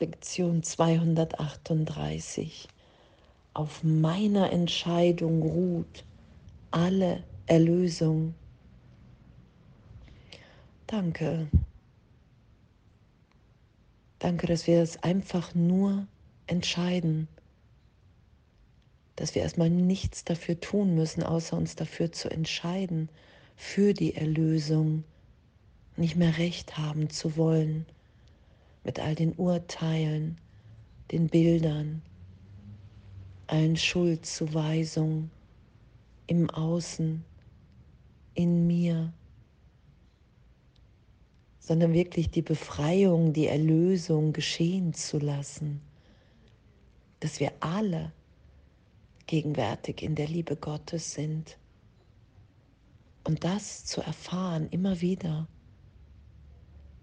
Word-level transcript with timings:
Lektion 0.00 0.62
238. 0.62 2.68
Auf 3.52 3.84
meiner 3.84 4.50
Entscheidung 4.50 5.42
ruht 5.42 6.06
alle 6.70 7.22
Erlösung. 7.44 8.34
Danke. 10.86 11.48
Danke, 14.18 14.46
dass 14.46 14.66
wir 14.66 14.80
es 14.80 15.02
einfach 15.02 15.54
nur 15.54 16.06
entscheiden, 16.46 17.28
dass 19.16 19.34
wir 19.34 19.42
erstmal 19.42 19.68
nichts 19.68 20.24
dafür 20.24 20.58
tun 20.60 20.94
müssen, 20.94 21.22
außer 21.22 21.58
uns 21.58 21.76
dafür 21.76 22.10
zu 22.10 22.30
entscheiden, 22.30 23.10
für 23.54 23.92
die 23.92 24.14
Erlösung, 24.14 25.04
nicht 25.98 26.16
mehr 26.16 26.38
recht 26.38 26.78
haben 26.78 27.10
zu 27.10 27.36
wollen 27.36 27.84
mit 28.84 28.98
all 28.98 29.14
den 29.14 29.32
Urteilen, 29.34 30.38
den 31.10 31.28
Bildern, 31.28 32.02
allen 33.46 33.76
Schuldzuweisungen 33.76 35.30
im 36.26 36.48
Außen, 36.50 37.24
in 38.34 38.66
mir, 38.66 39.12
sondern 41.58 41.92
wirklich 41.92 42.30
die 42.30 42.42
Befreiung, 42.42 43.32
die 43.32 43.46
Erlösung 43.46 44.32
geschehen 44.32 44.94
zu 44.94 45.18
lassen, 45.18 45.80
dass 47.20 47.38
wir 47.38 47.52
alle 47.60 48.12
gegenwärtig 49.26 50.02
in 50.02 50.14
der 50.14 50.26
Liebe 50.26 50.56
Gottes 50.56 51.12
sind. 51.12 51.58
Und 53.24 53.44
das 53.44 53.84
zu 53.84 54.00
erfahren 54.00 54.68
immer 54.70 55.00
wieder, 55.00 55.46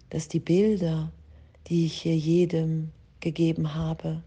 dass 0.09 0.27
die 0.27 0.39
Bilder, 0.39 1.11
die 1.67 1.85
ich 1.85 2.02
hier 2.02 2.16
jedem 2.16 2.91
gegeben 3.20 3.73
habe, 3.73 4.23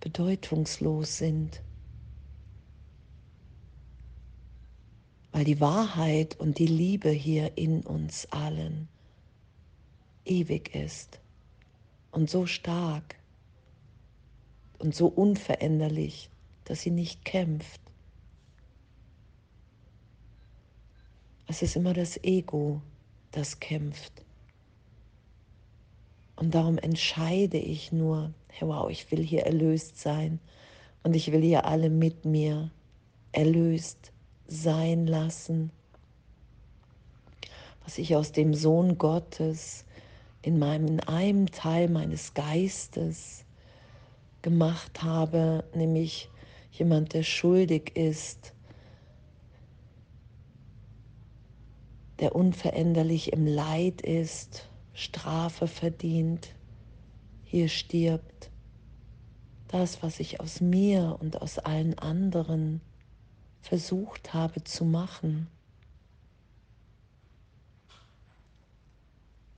bedeutungslos 0.00 1.18
sind. 1.18 1.62
Weil 5.30 5.44
die 5.44 5.60
Wahrheit 5.60 6.38
und 6.38 6.58
die 6.58 6.66
Liebe 6.66 7.10
hier 7.10 7.56
in 7.56 7.82
uns 7.82 8.26
allen 8.26 8.88
ewig 10.24 10.74
ist 10.74 11.20
und 12.10 12.28
so 12.28 12.46
stark 12.46 13.16
und 14.78 14.94
so 14.94 15.06
unveränderlich, 15.06 16.28
dass 16.64 16.82
sie 16.82 16.90
nicht 16.90 17.24
kämpft. 17.24 17.80
Es 21.46 21.62
ist 21.62 21.76
immer 21.76 21.92
das 21.92 22.22
Ego, 22.22 22.82
das 23.30 23.60
kämpft. 23.60 24.21
Und 26.42 26.56
darum 26.56 26.76
entscheide 26.76 27.56
ich 27.56 27.92
nur, 27.92 28.32
hey, 28.48 28.66
wow, 28.66 28.90
ich 28.90 29.12
will 29.12 29.22
hier 29.22 29.46
erlöst 29.46 30.00
sein 30.00 30.40
und 31.04 31.14
ich 31.14 31.30
will 31.30 31.40
hier 31.40 31.66
alle 31.66 31.88
mit 31.88 32.24
mir 32.24 32.72
erlöst 33.30 34.10
sein 34.48 35.06
lassen. 35.06 35.70
Was 37.84 37.96
ich 37.96 38.16
aus 38.16 38.32
dem 38.32 38.54
Sohn 38.54 38.98
Gottes 38.98 39.84
in 40.42 40.58
meinem 40.58 40.88
in 40.88 41.00
einem 41.02 41.46
Teil 41.52 41.88
meines 41.88 42.34
Geistes 42.34 43.44
gemacht 44.42 45.00
habe, 45.00 45.62
nämlich 45.76 46.28
jemand, 46.72 47.14
der 47.14 47.22
schuldig 47.22 47.94
ist, 47.94 48.52
der 52.18 52.34
unveränderlich 52.34 53.32
im 53.32 53.46
Leid 53.46 54.00
ist, 54.00 54.68
Strafe 54.94 55.66
verdient, 55.66 56.54
hier 57.44 57.68
stirbt. 57.68 58.50
Das, 59.68 60.02
was 60.02 60.20
ich 60.20 60.40
aus 60.40 60.60
mir 60.60 61.16
und 61.20 61.40
aus 61.40 61.58
allen 61.58 61.98
anderen 61.98 62.82
versucht 63.62 64.34
habe 64.34 64.64
zu 64.64 64.84
machen, 64.84 65.46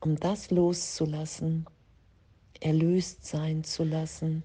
um 0.00 0.16
das 0.16 0.50
loszulassen, 0.50 1.66
erlöst 2.60 3.26
sein 3.26 3.64
zu 3.64 3.82
lassen, 3.82 4.44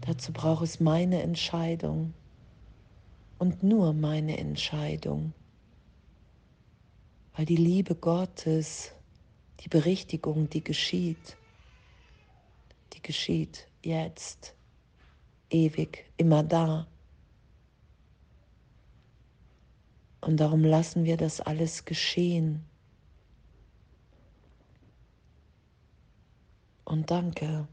dazu 0.00 0.32
braucht 0.32 0.64
es 0.64 0.80
meine 0.80 1.22
Entscheidung 1.22 2.14
und 3.38 3.62
nur 3.62 3.92
meine 3.92 4.38
Entscheidung, 4.38 5.32
weil 7.36 7.44
die 7.46 7.56
Liebe 7.56 7.94
Gottes 7.94 8.92
die 9.62 9.68
Berichtigung, 9.68 10.50
die 10.50 10.64
geschieht, 10.64 11.36
die 12.92 13.02
geschieht 13.02 13.68
jetzt, 13.82 14.54
ewig, 15.50 16.04
immer 16.16 16.42
da. 16.42 16.86
Und 20.20 20.38
darum 20.38 20.64
lassen 20.64 21.04
wir 21.04 21.16
das 21.16 21.40
alles 21.40 21.84
geschehen. 21.84 22.64
Und 26.84 27.10
danke, 27.10 27.66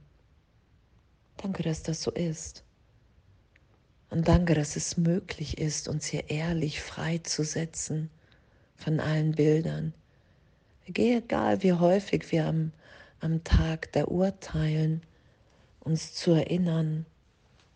danke, 1.37 1.63
dass 1.63 1.83
das 1.83 2.01
so 2.01 2.11
ist. 2.11 2.63
Und 4.09 4.27
danke, 4.27 4.55
dass 4.55 4.75
es 4.75 4.97
möglich 4.97 5.57
ist, 5.57 5.87
uns 5.87 6.05
hier 6.05 6.29
ehrlich 6.29 6.81
freizusetzen 6.81 8.09
von 8.75 8.99
allen 8.99 9.33
Bildern, 9.33 9.93
egal 10.97 11.63
wie 11.63 11.73
häufig 11.73 12.31
wir 12.31 12.45
am, 12.45 12.71
am 13.19 13.43
Tag 13.43 13.91
der 13.93 14.09
Urteilen 14.09 15.01
uns 15.79 16.13
zu 16.13 16.31
erinnern, 16.31 17.05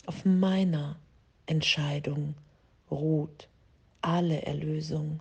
auf 0.06 0.25
meiner 0.25 0.97
Entscheidung 1.46 2.35
ruht 2.91 3.47
alle 4.01 4.41
Erlösung. 4.44 5.19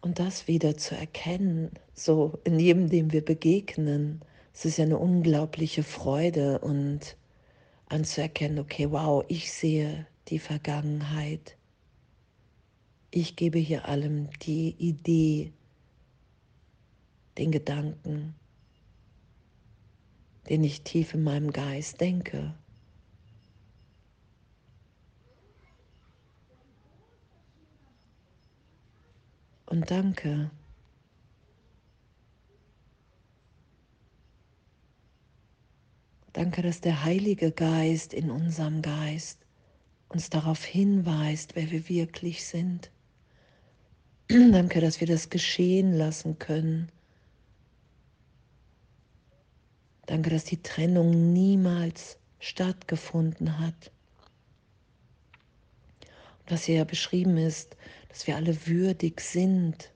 Und 0.00 0.18
das 0.18 0.46
wieder 0.46 0.76
zu 0.76 0.96
erkennen, 0.96 1.70
so 1.92 2.38
in 2.44 2.60
jedem, 2.60 2.88
dem 2.88 3.12
wir 3.12 3.24
begegnen, 3.24 4.20
es 4.54 4.64
ist 4.64 4.78
ja 4.78 4.84
eine 4.84 4.98
unglaubliche 4.98 5.82
Freude 5.82 6.60
und 6.60 7.16
anzuerkennen, 7.88 8.58
okay, 8.58 8.90
wow, 8.90 9.24
ich 9.28 9.52
sehe 9.52 10.06
die 10.28 10.38
Vergangenheit. 10.38 11.56
Ich 13.10 13.36
gebe 13.36 13.58
hier 13.58 13.86
allem 13.86 14.28
die 14.40 14.70
Idee, 14.78 15.52
den 17.38 17.52
Gedanken, 17.52 18.34
den 20.48 20.64
ich 20.64 20.82
tief 20.82 21.14
in 21.14 21.22
meinem 21.22 21.52
Geist 21.52 22.00
denke. 22.00 22.54
Und 29.66 29.90
danke. 29.90 30.50
Danke, 36.32 36.62
dass 36.62 36.80
der 36.80 37.02
Heilige 37.02 37.50
Geist 37.50 38.12
in 38.12 38.30
unserem 38.30 38.82
Geist 38.82 39.45
uns 40.16 40.30
darauf 40.30 40.64
hinweist, 40.64 41.56
wer 41.56 41.70
wir 41.70 41.90
wirklich 41.90 42.46
sind. 42.46 42.90
Danke, 44.28 44.80
dass 44.80 44.98
wir 44.98 45.06
das 45.06 45.28
geschehen 45.28 45.92
lassen 45.92 46.38
können. 46.38 46.90
Danke, 50.06 50.30
dass 50.30 50.44
die 50.44 50.62
Trennung 50.62 51.34
niemals 51.34 52.16
stattgefunden 52.38 53.58
hat. 53.58 53.92
Und 56.38 56.50
was 56.50 56.64
hier 56.64 56.76
ja 56.76 56.84
beschrieben 56.84 57.36
ist, 57.36 57.76
dass 58.08 58.26
wir 58.26 58.36
alle 58.36 58.66
würdig 58.66 59.20
sind, 59.20 59.92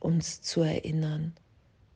uns 0.00 0.40
zu 0.40 0.62
erinnern, 0.62 1.34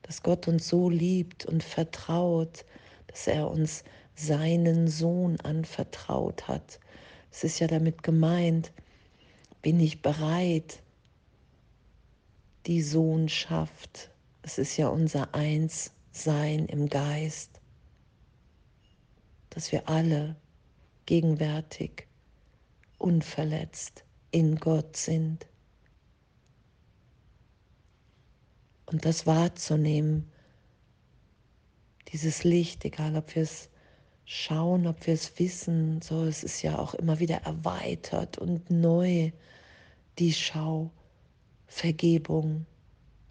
dass 0.03 0.23
Gott 0.23 0.47
uns 0.47 0.69
so 0.69 0.91
liebt 0.91 1.47
und 1.47 1.65
vertraut, 1.65 2.67
dass 3.07 3.27
er 3.27 3.51
uns 3.51 3.83
seinen 4.15 4.89
Sohn 4.89 5.41
anvertraut 5.41 6.47
hat. 6.47 6.80
Es 7.31 7.45
ist 7.45 7.59
ja 7.61 7.67
damit 7.67 8.03
gemeint, 8.03 8.73
bin 9.63 9.79
ich 9.81 10.03
bereit, 10.03 10.83
die 12.67 12.83
Sohnschaft, 12.83 14.11
es 14.43 14.59
ist 14.59 14.77
ja 14.77 14.89
unser 14.89 15.35
Eins 15.35 15.93
sein 16.13 16.67
im 16.67 16.89
Geist, 16.89 17.61
dass 19.51 19.73
wir 19.73 19.89
alle 19.89 20.37
gegenwärtig, 21.07 22.07
unverletzt 22.99 24.05
in 24.31 24.57
Gott 24.57 24.97
sind. 24.97 25.47
Und 28.87 29.05
das 29.05 29.27
wahrzunehmen, 29.27 30.31
dieses 32.13 32.45
Licht, 32.45 32.85
egal 32.85 33.17
ob 33.17 33.35
wir 33.35 33.43
es 33.43 33.71
schauen, 34.25 34.87
ob 34.87 35.07
wir 35.07 35.15
es 35.15 35.39
wissen, 35.39 36.01
so 36.03 36.25
es 36.25 36.45
ist 36.45 36.63
ja 36.63 36.79
auch 36.79 36.95
immer 36.95 37.19
wieder 37.19 37.39
erweitert 37.39 38.39
und 38.39 38.71
neu, 38.71 39.33
die 40.19 40.33
Schau, 40.33 40.91
Vergebung, 41.67 42.67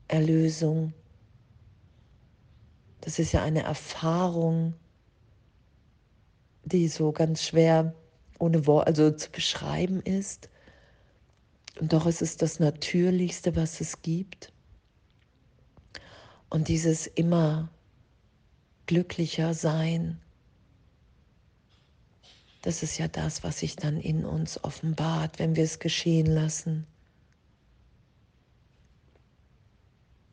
Erlösung. 0.07 0.93
Das 3.01 3.19
ist 3.19 3.31
ja 3.31 3.43
eine 3.43 3.63
Erfahrung, 3.63 4.73
die 6.63 6.87
so 6.87 7.11
ganz 7.11 7.43
schwer 7.43 7.93
ohne 8.39 8.65
Wort, 8.67 8.87
also 8.87 9.11
zu 9.11 9.29
beschreiben 9.29 10.01
ist. 10.01 10.49
Und 11.79 11.93
doch 11.93 12.05
ist 12.07 12.21
es 12.21 12.37
das 12.37 12.59
Natürlichste, 12.59 13.55
was 13.55 13.79
es 13.81 14.01
gibt. 14.01 14.51
Und 16.49 16.67
dieses 16.67 17.07
immer 17.07 17.69
glücklicher 18.85 19.53
Sein, 19.53 20.19
das 22.61 22.83
ist 22.83 22.97
ja 22.97 23.07
das, 23.07 23.43
was 23.43 23.59
sich 23.59 23.75
dann 23.75 23.97
in 23.99 24.25
uns 24.25 24.63
offenbart, 24.63 25.39
wenn 25.39 25.55
wir 25.55 25.63
es 25.63 25.79
geschehen 25.79 26.25
lassen. 26.25 26.85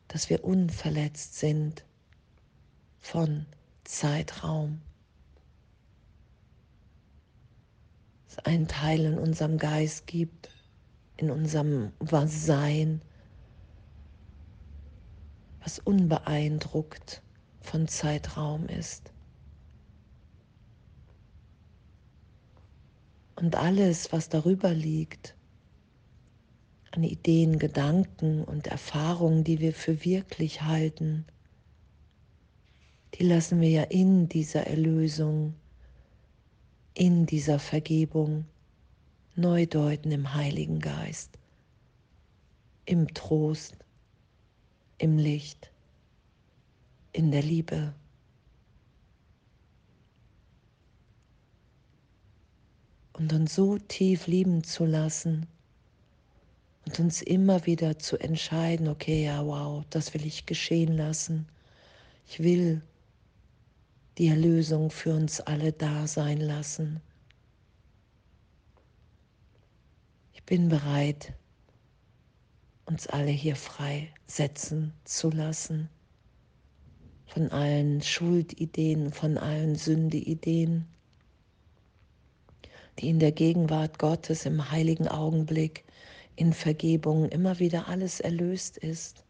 Dass 0.08 0.28
wir 0.28 0.44
unverletzt 0.44 1.36
sind 1.38 1.84
von 2.98 3.46
Zeitraum. 3.84 4.80
Dass 8.24 8.38
es 8.38 8.44
einen 8.44 8.66
Teil 8.66 9.04
in 9.04 9.18
unserem 9.18 9.58
Geist 9.58 10.06
gibt, 10.06 10.50
in 11.16 11.30
unserem 11.30 11.92
Sein, 12.26 13.02
was 15.62 15.78
unbeeindruckt 15.78 17.22
von 17.60 17.86
Zeitraum 17.86 18.66
ist. 18.68 19.12
Und 23.36 23.54
alles, 23.54 24.12
was 24.12 24.28
darüber 24.28 24.72
liegt, 24.72 25.34
an 26.92 27.04
Ideen, 27.04 27.58
Gedanken 27.58 28.42
und 28.42 28.66
Erfahrungen, 28.66 29.44
die 29.44 29.60
wir 29.60 29.74
für 29.74 30.04
wirklich 30.04 30.62
halten, 30.62 31.26
die 33.14 33.24
lassen 33.24 33.60
wir 33.60 33.68
ja 33.68 33.82
in 33.84 34.28
dieser 34.28 34.66
Erlösung, 34.66 35.54
in 36.94 37.26
dieser 37.26 37.58
Vergebung 37.58 38.46
neu 39.34 39.66
deuten 39.66 40.12
im 40.12 40.34
Heiligen 40.34 40.80
Geist, 40.80 41.38
im 42.86 43.12
Trost, 43.12 43.76
im 44.96 45.18
Licht, 45.18 45.70
in 47.12 47.30
der 47.30 47.42
Liebe. 47.42 47.92
Und 53.16 53.32
uns 53.32 53.54
so 53.54 53.78
tief 53.78 54.26
lieben 54.26 54.62
zu 54.62 54.84
lassen 54.84 55.46
und 56.84 57.00
uns 57.00 57.22
immer 57.22 57.64
wieder 57.64 57.98
zu 57.98 58.18
entscheiden, 58.18 58.88
okay, 58.88 59.24
ja, 59.24 59.44
wow, 59.44 59.84
das 59.88 60.12
will 60.12 60.26
ich 60.26 60.44
geschehen 60.44 60.94
lassen. 60.94 61.48
Ich 62.28 62.40
will 62.40 62.82
die 64.18 64.28
Erlösung 64.28 64.90
für 64.90 65.14
uns 65.14 65.40
alle 65.40 65.72
da 65.72 66.06
sein 66.06 66.40
lassen. 66.40 67.00
Ich 70.34 70.42
bin 70.44 70.68
bereit, 70.68 71.32
uns 72.84 73.06
alle 73.06 73.30
hier 73.30 73.56
frei 73.56 74.12
setzen 74.26 74.92
zu 75.04 75.30
lassen 75.30 75.88
von 77.24 77.50
allen 77.50 78.02
Schuldideen, 78.02 79.10
von 79.10 79.38
allen 79.38 79.74
Sündeideen 79.74 80.86
die 82.98 83.10
in 83.10 83.18
der 83.18 83.32
Gegenwart 83.32 83.98
Gottes 83.98 84.46
im 84.46 84.70
heiligen 84.70 85.08
Augenblick 85.08 85.84
in 86.36 86.52
Vergebung 86.52 87.28
immer 87.28 87.58
wieder 87.58 87.88
alles 87.88 88.20
erlöst 88.20 88.78
ist. 88.78 89.24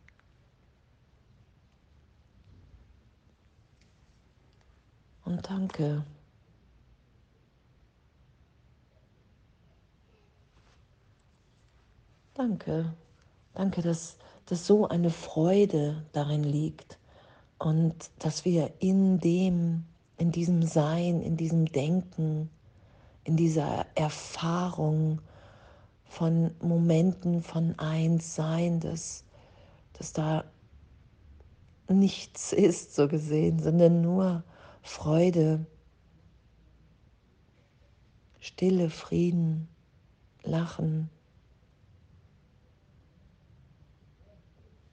Und 5.24 5.48
danke. 5.48 6.04
Danke. 12.34 12.92
Danke, 13.54 13.82
dass, 13.82 14.18
dass 14.44 14.66
so 14.66 14.86
eine 14.86 15.10
Freude 15.10 16.04
darin 16.12 16.44
liegt 16.44 16.98
und 17.58 18.10
dass 18.18 18.44
wir 18.44 18.72
in 18.78 19.18
dem, 19.18 19.84
in 20.18 20.30
diesem 20.30 20.62
Sein, 20.62 21.22
in 21.22 21.36
diesem 21.36 21.64
Denken, 21.66 22.50
in 23.26 23.36
dieser 23.36 23.86
Erfahrung 23.96 25.20
von 26.04 26.54
Momenten 26.62 27.42
von 27.42 27.76
Einssein, 27.76 28.78
dass, 28.78 29.24
dass 29.94 30.12
da 30.12 30.44
nichts 31.88 32.52
ist, 32.52 32.94
so 32.94 33.08
gesehen, 33.08 33.58
sondern 33.58 34.00
nur 34.00 34.44
Freude, 34.82 35.66
Stille, 38.38 38.90
Frieden, 38.90 39.66
Lachen, 40.44 41.10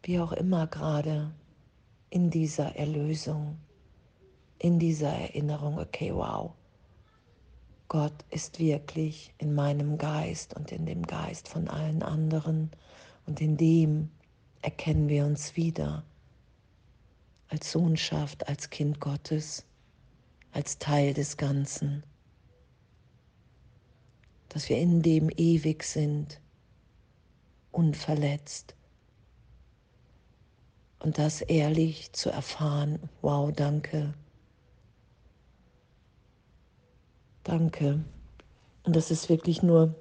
wie 0.02 0.20
auch 0.20 0.32
immer 0.32 0.66
gerade 0.66 1.32
in 2.10 2.32
dieser 2.32 2.76
Erlösung, 2.76 3.60
in 4.58 4.80
dieser 4.80 5.10
Erinnerung, 5.10 5.78
okay, 5.78 6.12
wow 6.16 6.56
Gott 7.94 8.26
ist 8.32 8.58
wirklich 8.58 9.36
in 9.38 9.54
meinem 9.54 10.00
Geist 10.00 10.56
und 10.56 10.72
in 10.72 10.88
dem 10.88 11.06
Geist 11.06 11.48
von 11.48 11.68
allen 11.68 12.02
anderen. 12.02 12.72
Und 13.28 13.40
in 13.40 13.56
dem 13.56 14.10
erkennen 14.64 15.10
wir 15.10 15.28
uns 15.28 15.56
wieder 15.56 16.04
als 17.50 17.72
Sohnschaft, 17.72 18.48
als 18.48 18.72
Kind 18.72 19.00
Gottes, 19.00 19.64
als 20.54 20.80
Teil 20.80 21.14
des 21.14 21.38
Ganzen, 21.38 22.02
dass 24.50 24.70
wir 24.70 24.80
in 24.80 25.04
dem 25.04 25.30
ewig 25.30 25.84
sind, 25.84 26.42
unverletzt. 27.72 28.74
Und 30.98 31.20
das 31.20 31.42
ehrlich 31.42 32.12
zu 32.14 32.32
erfahren, 32.32 33.08
wow, 33.22 33.52
danke 33.54 34.16
Danke. 37.44 38.04
Und 38.84 38.96
dass 38.96 39.12
es 39.12 39.30
wirklich 39.30 39.64
nur 39.64 39.96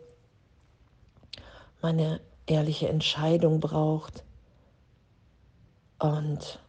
meine 1.81 2.21
ehrliche 2.47 2.89
Entscheidung 2.89 3.61
braucht. 3.61 4.25
Und 5.99 6.61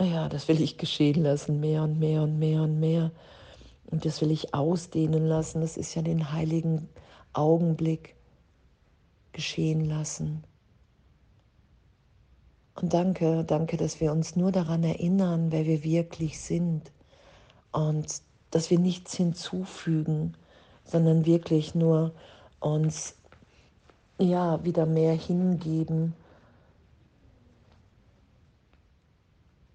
ja, 0.00 0.28
das 0.28 0.48
will 0.48 0.60
ich 0.60 0.78
geschehen 0.78 1.22
lassen, 1.22 1.60
mehr 1.60 1.82
und 1.82 1.98
mehr 1.98 2.22
und 2.22 2.38
mehr 2.38 2.62
und 2.62 2.78
mehr. 2.80 3.10
Und 3.86 4.04
das 4.04 4.20
will 4.20 4.30
ich 4.30 4.54
ausdehnen 4.54 5.26
lassen. 5.26 5.60
Das 5.60 5.76
ist 5.76 5.94
ja 5.94 6.02
den 6.02 6.32
heiligen 6.32 6.88
Augenblick 7.32 8.16
geschehen 9.32 9.84
lassen. 9.84 10.44
Und 12.74 12.92
danke, 12.92 13.44
danke, 13.44 13.76
dass 13.76 14.00
wir 14.00 14.12
uns 14.12 14.36
nur 14.36 14.52
daran 14.52 14.84
erinnern, 14.84 15.50
wer 15.50 15.64
wir 15.64 15.82
wirklich 15.82 16.40
sind. 16.40 16.92
Und 17.72 18.20
dass 18.56 18.70
wir 18.70 18.78
nichts 18.78 19.14
hinzufügen, 19.14 20.32
sondern 20.82 21.26
wirklich 21.26 21.74
nur 21.74 22.14
uns 22.58 23.14
ja 24.16 24.64
wieder 24.64 24.86
mehr 24.86 25.12
hingeben 25.12 26.14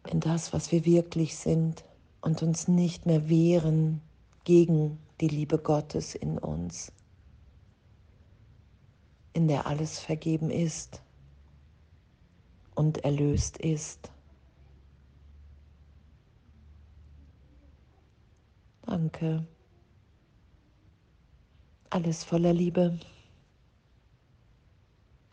in 0.09 0.19
das, 0.19 0.51
was 0.51 0.71
wir 0.71 0.83
wirklich 0.83 1.38
sind 1.38 1.83
und 2.21 2.41
uns 2.41 2.67
nicht 2.67 3.05
mehr 3.05 3.29
wehren 3.29 4.01
gegen 4.45 4.97
die 5.19 5.27
Liebe 5.27 5.59
Gottes 5.59 6.15
in 6.15 6.39
uns, 6.39 6.91
in 9.33 9.47
der 9.47 9.67
alles 9.67 10.00
vergeben 10.00 10.50
ist 10.50 11.03
und 12.73 13.03
erlöst 13.03 13.57
ist. 13.57 14.09
Danke. 19.12 19.46
Alles 21.89 22.24
voller 22.24 22.53
Liebe. 22.53 22.98